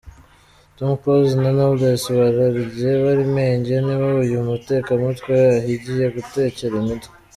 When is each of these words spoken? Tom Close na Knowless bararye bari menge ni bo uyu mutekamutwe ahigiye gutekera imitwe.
Tom 0.77 0.91
Close 1.01 1.33
na 1.41 1.49
Knowless 1.55 2.03
bararye 2.17 2.89
bari 3.03 3.23
menge 3.37 3.73
ni 3.85 3.95
bo 3.99 4.09
uyu 4.23 4.37
mutekamutwe 4.47 5.33
ahigiye 5.59 6.05
gutekera 6.15 6.73
imitwe. 6.81 7.15